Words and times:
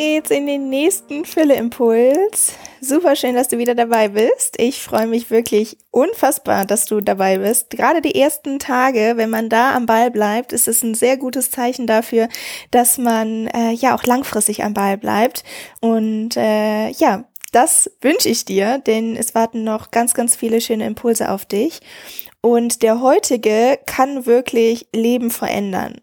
geht's 0.00 0.30
in 0.30 0.46
den 0.46 0.68
nächsten 0.68 1.24
Fülle-Impuls. 1.24 2.54
Super 2.80 3.16
schön, 3.16 3.34
dass 3.34 3.48
du 3.48 3.58
wieder 3.58 3.74
dabei 3.74 4.08
bist. 4.08 4.58
Ich 4.58 4.82
freue 4.82 5.06
mich 5.06 5.30
wirklich 5.30 5.76
unfassbar, 5.90 6.64
dass 6.64 6.86
du 6.86 7.00
dabei 7.00 7.38
bist. 7.38 7.70
Gerade 7.70 8.00
die 8.00 8.14
ersten 8.14 8.58
Tage, 8.58 9.12
wenn 9.16 9.30
man 9.30 9.48
da 9.48 9.74
am 9.74 9.86
Ball 9.86 10.10
bleibt, 10.10 10.52
ist 10.52 10.68
es 10.68 10.82
ein 10.82 10.94
sehr 10.94 11.16
gutes 11.16 11.50
Zeichen 11.50 11.86
dafür, 11.86 12.28
dass 12.70 12.98
man 12.98 13.48
äh, 13.48 13.72
ja 13.72 13.94
auch 13.94 14.04
langfristig 14.04 14.64
am 14.64 14.74
Ball 14.74 14.96
bleibt. 14.96 15.44
Und 15.80 16.36
äh, 16.36 16.88
ja, 16.90 17.24
das 17.52 17.90
wünsche 18.00 18.28
ich 18.28 18.44
dir, 18.44 18.78
denn 18.78 19.16
es 19.16 19.34
warten 19.34 19.64
noch 19.64 19.90
ganz, 19.90 20.14
ganz 20.14 20.36
viele 20.36 20.60
schöne 20.60 20.86
Impulse 20.86 21.30
auf 21.30 21.44
dich. 21.44 21.80
Und 22.40 22.82
der 22.82 23.00
heutige 23.02 23.78
kann 23.86 24.24
wirklich 24.24 24.86
Leben 24.94 25.30
verändern. 25.30 26.00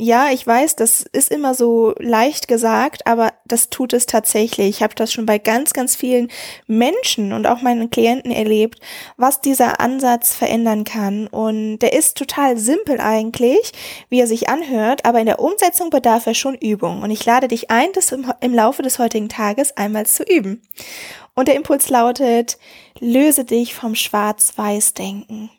Ja, 0.00 0.30
ich 0.32 0.44
weiß, 0.44 0.74
das 0.74 1.02
ist 1.02 1.30
immer 1.30 1.54
so 1.54 1.94
leicht 2.00 2.48
gesagt, 2.48 3.06
aber 3.06 3.32
das 3.46 3.70
tut 3.70 3.92
es 3.92 4.06
tatsächlich. 4.06 4.68
Ich 4.68 4.82
habe 4.82 4.96
das 4.96 5.12
schon 5.12 5.24
bei 5.24 5.38
ganz, 5.38 5.72
ganz 5.72 5.94
vielen 5.94 6.32
Menschen 6.66 7.32
und 7.32 7.46
auch 7.46 7.62
meinen 7.62 7.90
Klienten 7.90 8.32
erlebt, 8.32 8.80
was 9.16 9.40
dieser 9.40 9.78
Ansatz 9.78 10.34
verändern 10.34 10.82
kann. 10.82 11.28
Und 11.28 11.78
der 11.78 11.92
ist 11.92 12.16
total 12.18 12.58
simpel 12.58 13.00
eigentlich, 13.00 13.70
wie 14.08 14.18
er 14.18 14.26
sich 14.26 14.48
anhört, 14.48 15.04
aber 15.04 15.20
in 15.20 15.26
der 15.26 15.38
Umsetzung 15.38 15.90
bedarf 15.90 16.26
er 16.26 16.34
schon 16.34 16.56
Übung. 16.56 17.02
Und 17.02 17.12
ich 17.12 17.24
lade 17.24 17.46
dich 17.46 17.70
ein, 17.70 17.92
das 17.92 18.10
im, 18.10 18.32
im 18.40 18.52
Laufe 18.52 18.82
des 18.82 18.98
heutigen 18.98 19.28
Tages 19.28 19.76
einmal 19.76 20.06
zu 20.06 20.24
üben. 20.24 20.60
Und 21.36 21.46
der 21.46 21.54
Impuls 21.54 21.88
lautet, 21.88 22.58
löse 22.98 23.44
dich 23.44 23.74
vom 23.76 23.94
Schwarz-Weiß-Denken. 23.94 25.50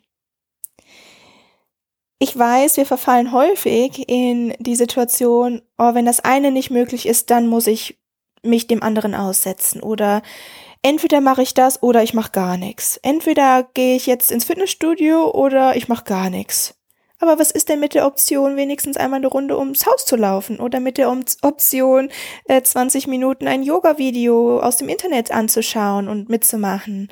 Ich 2.18 2.38
weiß, 2.38 2.78
wir 2.78 2.86
verfallen 2.86 3.34
häufig 3.34 4.08
in 4.08 4.54
die 4.60 4.76
Situation, 4.76 5.62
oh, 5.78 5.94
wenn 5.94 6.06
das 6.06 6.22
eine 6.22 6.52
nicht 6.52 6.72
möglich 6.72 7.08
ist, 7.08 7.30
dann 7.30 7.48
muss 7.48 7.68
ich 7.68 8.00
mich 8.42 8.68
dem 8.68 8.84
anderen 8.84 9.14
aussetzen 9.16 9.82
oder 9.82 10.22
entweder 10.82 11.20
mache 11.20 11.42
ich 11.42 11.54
das 11.54 11.84
oder 11.84 12.04
ich 12.04 12.14
mache 12.14 12.32
gar 12.32 12.58
nichts. 12.58 12.98
Entweder 13.04 13.64
gehe 13.74 13.96
ich 13.96 14.06
jetzt 14.06 14.32
ins 14.32 14.46
Fitnessstudio 14.46 15.32
oder 15.32 15.76
ich 15.76 15.90
mache 15.90 16.06
gar 16.06 16.30
nichts. 16.30 16.76
Aber 17.20 17.40
was 17.40 17.52
ist 17.52 17.70
denn 17.70 17.80
mit 17.80 17.94
der 17.96 18.06
Option, 18.06 18.56
wenigstens 18.56 18.98
einmal 18.98 19.20
eine 19.20 19.28
Runde 19.28 19.58
ums 19.58 19.86
Haus 19.86 20.06
zu 20.06 20.16
laufen 20.16 20.60
oder 20.60 20.80
mit 20.80 20.98
der 20.98 21.10
Option, 21.10 22.10
äh, 22.46 22.62
20 22.62 23.08
Minuten 23.08 23.48
ein 23.48 23.64
Yoga-Video 23.64 24.60
aus 24.60 24.78
dem 24.78 24.90
Internet 24.90 25.32
anzuschauen 25.32 26.08
und 26.08 26.30
mitzumachen? 26.30 27.10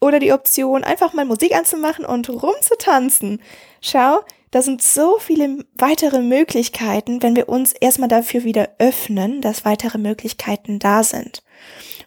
Oder 0.00 0.18
die 0.18 0.32
Option, 0.32 0.84
einfach 0.84 1.14
mal 1.14 1.24
Musik 1.24 1.56
anzumachen 1.56 2.04
und 2.04 2.28
rumzutanzen. 2.28 3.40
Schau, 3.80 4.20
da 4.54 4.62
sind 4.62 4.82
so 4.82 5.18
viele 5.18 5.64
weitere 5.76 6.20
Möglichkeiten, 6.20 7.24
wenn 7.24 7.34
wir 7.34 7.48
uns 7.48 7.72
erstmal 7.72 8.08
dafür 8.08 8.44
wieder 8.44 8.68
öffnen, 8.78 9.40
dass 9.40 9.64
weitere 9.64 9.98
Möglichkeiten 9.98 10.78
da 10.78 11.02
sind. 11.02 11.42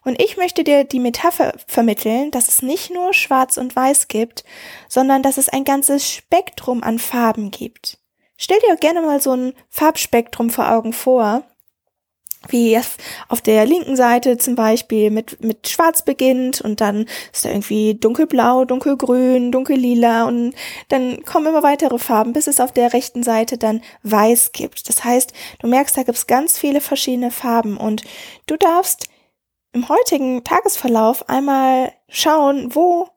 Und 0.05 0.21
ich 0.21 0.37
möchte 0.37 0.63
dir 0.63 0.85
die 0.85 1.01
Metapher 1.01 1.55
vermitteln, 1.67 2.31
dass 2.31 2.47
es 2.47 2.61
nicht 2.61 2.89
nur 2.89 3.13
schwarz 3.13 3.57
und 3.57 3.75
weiß 3.75 4.07
gibt, 4.07 4.45
sondern 4.87 5.23
dass 5.23 5.37
es 5.37 5.49
ein 5.49 5.65
ganzes 5.65 6.09
Spektrum 6.09 6.83
an 6.83 6.99
Farben 6.99 7.51
gibt. 7.51 7.97
Stell 8.37 8.59
dir 8.59 8.77
gerne 8.77 9.01
mal 9.01 9.21
so 9.21 9.33
ein 9.33 9.53
Farbspektrum 9.67 10.49
vor 10.49 10.71
Augen 10.71 10.93
vor 10.93 11.43
wie 12.49 12.79
auf 13.27 13.41
der 13.41 13.65
linken 13.65 13.95
Seite 13.95 14.37
zum 14.37 14.55
Beispiel 14.55 15.09
mit, 15.11 15.43
mit 15.43 15.67
Schwarz 15.67 16.03
beginnt 16.03 16.61
und 16.61 16.81
dann 16.81 17.05
ist 17.33 17.45
da 17.45 17.49
irgendwie 17.49 17.95
dunkelblau, 17.95 18.65
dunkelgrün, 18.65 19.51
dunkellila 19.51 20.27
und 20.27 20.53
dann 20.89 21.23
kommen 21.25 21.47
immer 21.47 21.63
weitere 21.63 21.97
Farben, 21.97 22.33
bis 22.33 22.47
es 22.47 22.59
auf 22.59 22.71
der 22.71 22.93
rechten 22.93 23.23
Seite 23.23 23.57
dann 23.57 23.81
Weiß 24.03 24.51
gibt. 24.51 24.87
Das 24.87 25.03
heißt, 25.03 25.33
du 25.59 25.67
merkst, 25.67 25.97
da 25.97 26.03
gibt 26.03 26.17
es 26.17 26.27
ganz 26.27 26.57
viele 26.57 26.81
verschiedene 26.81 27.31
Farben 27.31 27.77
und 27.77 28.03
du 28.45 28.55
darfst 28.55 29.09
im 29.73 29.89
heutigen 29.89 30.43
Tagesverlauf 30.43 31.29
einmal 31.29 31.93
schauen, 32.09 32.73
wo 32.73 33.09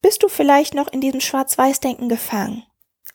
bist 0.00 0.22
du 0.22 0.28
vielleicht 0.28 0.74
noch 0.74 0.88
in 0.88 1.00
diesem 1.00 1.20
Schwarz-Weiß-Denken 1.20 2.08
gefangen? 2.08 2.64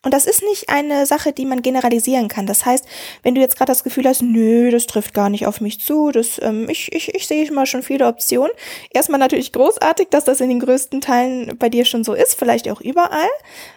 Und 0.03 0.13
das 0.13 0.25
ist 0.25 0.43
nicht 0.43 0.69
eine 0.69 1.05
Sache, 1.05 1.31
die 1.31 1.45
man 1.45 1.61
generalisieren 1.61 2.27
kann. 2.27 2.45
Das 2.45 2.65
heißt, 2.65 2.85
wenn 3.23 3.35
du 3.35 3.41
jetzt 3.41 3.57
gerade 3.57 3.71
das 3.71 3.83
Gefühl 3.83 4.05
hast, 4.05 4.21
nö, 4.21 4.69
das 4.69 4.85
trifft 4.85 5.13
gar 5.13 5.29
nicht 5.29 5.47
auf 5.47 5.61
mich 5.61 5.79
zu, 5.79 6.11
das, 6.11 6.39
ähm, 6.41 6.69
ich, 6.69 6.91
ich, 6.91 7.15
ich 7.15 7.25
sehe 7.25 7.49
mal 7.51 7.65
schon 7.65 7.83
viele 7.83 8.07
Optionen. 8.07 8.51
Erstmal 8.91 9.19
natürlich 9.19 9.53
großartig, 9.53 10.09
dass 10.09 10.25
das 10.25 10.41
in 10.41 10.49
den 10.49 10.59
größten 10.59 10.99
Teilen 10.99 11.57
bei 11.57 11.69
dir 11.69 11.85
schon 11.85 12.03
so 12.03 12.13
ist, 12.13 12.37
vielleicht 12.37 12.69
auch 12.69 12.81
überall. 12.81 13.29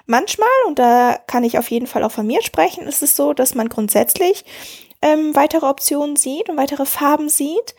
Manchmal, 0.07 0.49
und 0.67 0.79
da 0.79 1.19
kann 1.27 1.45
ich 1.45 1.59
auf 1.59 1.71
jeden 1.71 1.87
Fall 1.87 2.03
auch 2.03 2.13
von 2.13 2.27
mir 2.27 2.43
sprechen, 2.43 2.87
ist 2.87 3.03
es 3.03 3.15
so, 3.15 3.33
dass 3.33 3.55
man 3.55 3.69
grundsätzlich 3.69 4.45
ähm, 5.03 5.35
weitere 5.35 5.67
Optionen 5.67 6.17
sieht 6.17 6.49
und 6.49 6.57
weitere 6.57 6.87
Farben 6.87 7.29
sieht 7.29 7.75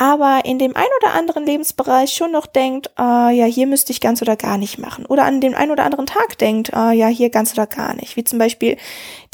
aber 0.00 0.44
in 0.44 0.60
dem 0.60 0.76
ein 0.76 0.86
oder 1.02 1.14
anderen 1.14 1.44
Lebensbereich 1.44 2.12
schon 2.12 2.30
noch 2.30 2.46
denkt, 2.46 2.96
ah, 2.96 3.30
ja, 3.30 3.46
hier 3.46 3.66
müsste 3.66 3.90
ich 3.90 4.00
ganz 4.00 4.22
oder 4.22 4.36
gar 4.36 4.56
nicht 4.56 4.78
machen. 4.78 5.04
Oder 5.04 5.24
an 5.24 5.40
dem 5.40 5.56
ein 5.56 5.72
oder 5.72 5.84
anderen 5.84 6.06
Tag 6.06 6.38
denkt, 6.38 6.72
ah, 6.72 6.92
ja, 6.92 7.08
hier 7.08 7.30
ganz 7.30 7.52
oder 7.52 7.66
gar 7.66 7.94
nicht. 7.94 8.14
Wie 8.14 8.22
zum 8.22 8.38
Beispiel 8.38 8.76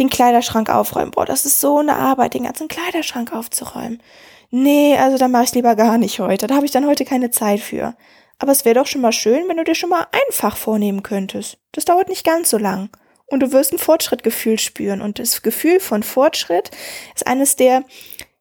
den 0.00 0.08
Kleiderschrank 0.08 0.70
aufräumen. 0.70 1.10
Boah, 1.10 1.26
das 1.26 1.44
ist 1.44 1.60
so 1.60 1.80
eine 1.80 1.96
Arbeit, 1.96 2.32
den 2.32 2.44
ganzen 2.44 2.68
Kleiderschrank 2.68 3.34
aufzuräumen. 3.34 4.02
Nee, 4.50 4.96
also 4.96 5.18
da 5.18 5.28
mache 5.28 5.44
ich 5.44 5.54
lieber 5.54 5.76
gar 5.76 5.98
nicht 5.98 6.18
heute. 6.18 6.46
Da 6.46 6.54
habe 6.54 6.64
ich 6.64 6.72
dann 6.72 6.86
heute 6.86 7.04
keine 7.04 7.30
Zeit 7.30 7.60
für. 7.60 7.94
Aber 8.38 8.50
es 8.50 8.64
wäre 8.64 8.76
doch 8.76 8.86
schon 8.86 9.02
mal 9.02 9.12
schön, 9.12 9.46
wenn 9.48 9.58
du 9.58 9.64
dir 9.64 9.74
schon 9.74 9.90
mal 9.90 10.06
einfach 10.26 10.56
vornehmen 10.56 11.02
könntest. 11.02 11.58
Das 11.72 11.84
dauert 11.84 12.08
nicht 12.08 12.24
ganz 12.24 12.48
so 12.48 12.56
lang. 12.56 12.88
Und 13.26 13.40
du 13.40 13.52
wirst 13.52 13.74
ein 13.74 13.78
Fortschrittgefühl 13.78 14.58
spüren. 14.58 15.02
Und 15.02 15.18
das 15.18 15.42
Gefühl 15.42 15.78
von 15.78 16.02
Fortschritt 16.02 16.70
ist 17.14 17.26
eines 17.26 17.56
der 17.56 17.84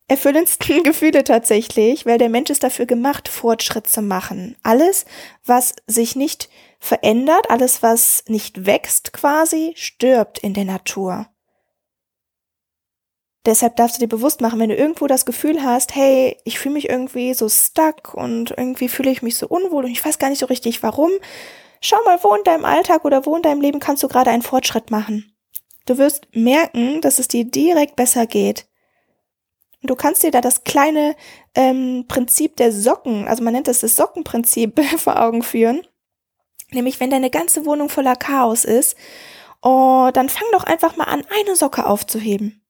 erfüllendsten 0.07 0.83
Gefühle 0.83 1.23
tatsächlich, 1.23 2.05
weil 2.05 2.17
der 2.17 2.29
Mensch 2.29 2.49
ist 2.49 2.63
dafür 2.63 2.85
gemacht, 2.85 3.27
Fortschritt 3.27 3.87
zu 3.87 4.01
machen. 4.01 4.55
Alles, 4.63 5.05
was 5.45 5.75
sich 5.87 6.15
nicht 6.15 6.49
verändert, 6.79 7.49
alles, 7.49 7.81
was 7.81 8.23
nicht 8.27 8.65
wächst 8.65 9.13
quasi, 9.13 9.73
stirbt 9.75 10.39
in 10.39 10.53
der 10.53 10.65
Natur. 10.65 11.27
Deshalb 13.45 13.75
darfst 13.75 13.97
du 13.97 13.99
dir 13.99 14.07
bewusst 14.07 14.39
machen, 14.39 14.59
wenn 14.59 14.69
du 14.69 14.75
irgendwo 14.75 15.05
das 15.05 15.25
Gefühl 15.25 15.63
hast, 15.63 15.95
hey, 15.95 16.37
ich 16.45 16.59
fühle 16.59 16.75
mich 16.75 16.89
irgendwie 16.89 17.33
so 17.33 17.49
stuck 17.49 18.13
und 18.13 18.51
irgendwie 18.51 18.87
fühle 18.87 19.11
ich 19.11 19.21
mich 19.21 19.35
so 19.35 19.47
unwohl 19.47 19.83
und 19.83 19.91
ich 19.91 20.03
weiß 20.03 20.17
gar 20.17 20.29
nicht 20.29 20.39
so 20.39 20.45
richtig 20.45 20.81
warum, 20.81 21.11
schau 21.81 22.01
mal, 22.05 22.23
wo 22.23 22.33
in 22.35 22.43
deinem 22.45 22.63
Alltag 22.63 23.03
oder 23.03 23.25
wo 23.25 23.35
in 23.35 23.41
deinem 23.41 23.59
Leben 23.59 23.81
kannst 23.81 24.01
du 24.01 24.07
gerade 24.07 24.31
einen 24.31 24.43
Fortschritt 24.43 24.91
machen. 24.91 25.35
Du 25.85 25.97
wirst 25.97 26.27
merken, 26.33 27.01
dass 27.01 27.19
es 27.19 27.27
dir 27.27 27.43
direkt 27.43 27.97
besser 27.97 28.27
geht. 28.27 28.65
Und 29.83 29.89
du 29.89 29.95
kannst 29.95 30.23
dir 30.23 30.31
da 30.31 30.39
das 30.39 30.63
kleine 30.63 31.13
ähm, 31.55 32.05
Prinzip 32.07 32.55
der 32.55 32.71
Socken, 32.71 33.27
also 33.27 33.43
man 33.43 33.53
nennt 33.53 33.67
das 33.67 33.81
das 33.81 33.97
Sockenprinzip, 33.97 34.79
vor 34.97 35.21
Augen 35.21 35.43
führen. 35.43 35.85
Nämlich, 36.71 37.01
wenn 37.01 37.09
deine 37.09 37.29
ganze 37.29 37.65
Wohnung 37.65 37.89
voller 37.89 38.15
Chaos 38.15 38.63
ist, 38.63 38.95
oh, 39.61 40.09
dann 40.13 40.29
fang 40.29 40.47
doch 40.53 40.63
einfach 40.63 40.95
mal 40.95 41.03
an, 41.03 41.25
eine 41.29 41.57
Socke 41.57 41.85
aufzuheben. 41.85 42.65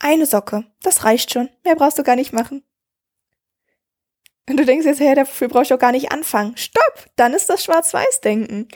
Eine 0.00 0.24
Socke, 0.24 0.64
das 0.80 1.04
reicht 1.04 1.30
schon. 1.30 1.50
Mehr 1.62 1.76
brauchst 1.76 1.98
du 1.98 2.02
gar 2.02 2.16
nicht 2.16 2.32
machen. 2.32 2.64
Und 4.48 4.56
du 4.56 4.64
denkst 4.64 4.86
jetzt, 4.86 5.00
hey, 5.00 5.14
dafür 5.14 5.48
brauche 5.48 5.64
ich 5.64 5.68
doch 5.68 5.78
gar 5.78 5.92
nicht 5.92 6.10
anfangen. 6.10 6.56
Stopp! 6.56 7.06
Dann 7.16 7.34
ist 7.34 7.50
das 7.50 7.64
Schwarz-Weiß-Denken. 7.64 8.68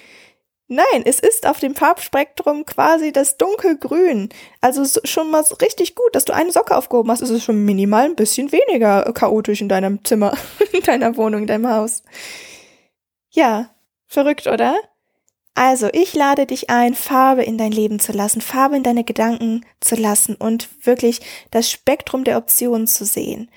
Nein, 0.73 1.03
es 1.05 1.19
ist 1.19 1.47
auf 1.47 1.59
dem 1.59 1.75
Farbspektrum 1.75 2.65
quasi 2.65 3.11
das 3.11 3.37
dunkelgrün. 3.37 4.29
Also 4.61 4.85
schon 5.03 5.29
mal 5.33 5.43
richtig 5.61 5.97
gut, 5.97 6.15
dass 6.15 6.25
du 6.25 6.33
eine 6.33 6.53
Socke 6.53 6.77
aufgehoben 6.77 7.11
hast. 7.11 7.23
Es 7.23 7.31
ist 7.31 7.43
schon 7.43 7.65
minimal 7.65 8.05
ein 8.05 8.15
bisschen 8.15 8.53
weniger 8.53 9.03
chaotisch 9.13 9.61
in 9.63 9.69
deinem 9.69 10.05
Zimmer, 10.05 10.33
in 10.73 10.83
deiner 10.83 11.17
Wohnung, 11.17 11.41
in 11.41 11.47
deinem 11.49 11.69
Haus. 11.69 12.05
Ja, 13.31 13.75
verrückt, 14.07 14.47
oder? 14.47 14.77
Also, 15.57 15.89
ich 15.93 16.15
lade 16.15 16.47
dich 16.47 16.71
ein, 16.71 16.95
Farbe 16.95 17.43
in 17.43 17.59
dein 17.59 17.73
Leben 17.73 17.99
zu 17.99 18.13
lassen, 18.13 18.41
Farbe 18.41 18.77
in 18.77 18.85
deine 18.85 19.03
Gedanken 19.03 19.67
zu 19.81 19.97
lassen 19.97 20.37
und 20.37 20.69
wirklich 20.87 21.21
das 21.51 21.69
Spektrum 21.69 22.23
der 22.23 22.39
Optionen 22.39 22.87
zu 22.87 23.05
sehen. 23.05 23.51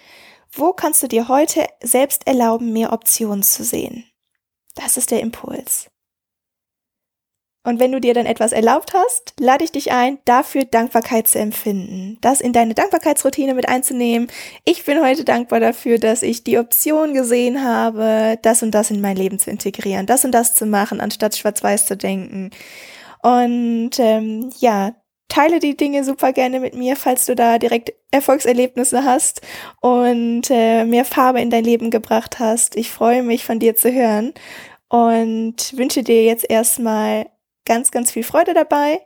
Wo 0.52 0.74
kannst 0.74 1.04
du 1.04 1.08
dir 1.08 1.28
heute 1.28 1.68
selbst 1.80 2.26
erlauben, 2.26 2.74
mehr 2.74 2.92
Optionen 2.92 3.44
zu 3.44 3.64
sehen? 3.64 4.04
Das 4.74 4.98
ist 4.98 5.12
der 5.12 5.20
Impuls. 5.20 5.93
Und 7.66 7.80
wenn 7.80 7.94
du 7.94 8.02
dir 8.02 8.14
dann 8.14 8.26
etwas 8.26 8.52
erlaubt 8.52 8.94
hast, 8.94 9.34
lade 9.40 9.64
ich 9.64 9.72
dich 9.72 9.94
ein, 9.94 10.18
dafür 10.26 10.66
Dankbarkeit 10.66 11.30
zu 11.30 11.40
empfinden, 11.40 12.18
das 12.20 12.42
in 12.42 12.52
deine 12.52 12.74
Dankbarkeitsroutine 12.74 13.54
mit 13.54 13.70
einzunehmen. 13.70 14.28
Ich 14.66 14.84
bin 14.84 15.02
heute 15.02 15.24
dankbar 15.24 15.62
dafür, 15.62 15.98
dass 15.98 16.24
ich 16.24 16.44
die 16.44 16.58
Option 16.58 17.14
gesehen 17.14 17.64
habe, 17.64 18.38
das 18.42 18.64
und 18.64 18.72
das 18.72 18.92
in 18.92 19.00
mein 19.00 19.16
Leben 19.16 19.40
zu 19.40 19.50
integrieren, 19.50 20.06
das 20.06 20.26
und 20.26 20.32
das 20.32 20.56
zu 20.56 20.66
machen, 20.66 21.00
anstatt 21.00 21.38
schwarz-weiß 21.38 21.86
zu 21.86 21.96
denken. 21.96 22.52
Und 23.22 23.92
ähm, 23.98 24.50
ja, 24.60 24.94
teile 25.30 25.60
die 25.60 25.78
Dinge 25.78 26.04
super 26.04 26.34
gerne 26.34 26.60
mit 26.60 26.76
mir, 26.76 26.98
falls 26.98 27.26
du 27.26 27.34
da 27.34 27.58
direkt 27.58 27.94
Erfolgserlebnisse 28.12 29.06
hast 29.06 29.42
und 29.80 30.44
äh, 30.50 30.84
mehr 30.84 31.06
Farbe 31.06 31.42
in 31.42 31.50
dein 31.50 31.64
Leben 31.64 31.92
gebracht 31.92 32.40
hast. 32.40 32.76
Ich 32.76 32.92
freue 32.92 33.24
mich, 33.24 33.46
von 33.46 33.60
dir 33.60 33.76
zu 33.78 33.92
hören 33.92 34.34
und 34.90 35.76
wünsche 35.76 36.04
dir 36.04 36.24
jetzt 36.24 36.48
erstmal 36.48 37.26
ganz, 37.66 37.92
ganz 37.92 38.12
viel 38.12 38.24
Freude 38.24 38.54
dabei 38.54 39.02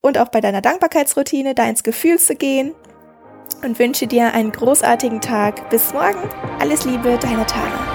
und 0.00 0.18
auch 0.18 0.28
bei 0.28 0.40
deiner 0.40 0.60
Dankbarkeitsroutine 0.60 1.54
da 1.54 1.68
ins 1.68 1.82
Gefühl 1.82 2.18
zu 2.18 2.34
gehen. 2.34 2.74
und 3.62 3.78
wünsche 3.78 4.06
dir 4.06 4.32
einen 4.32 4.50
großartigen 4.50 5.20
Tag. 5.20 5.68
Bis 5.70 5.92
morgen. 5.92 6.28
Alles 6.58 6.84
Liebe, 6.84 7.18
deine 7.20 7.46
Tara. 7.46 7.91